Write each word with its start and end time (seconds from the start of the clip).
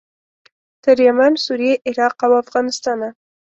تر 0.83 0.97
یمن، 1.07 1.33
سوریې، 1.45 1.73
عراق 1.87 2.17
او 2.25 2.33
افغانستانه. 2.43 3.09